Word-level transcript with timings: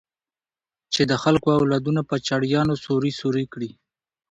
چې 0.93 1.01
د 1.09 1.13
خلکو 1.23 1.47
اولادونه 1.59 2.01
په 2.09 2.15
چړيانو 2.27 2.73
سوري 2.85 3.11
سوري 3.19 3.45
کړي. 3.53 3.71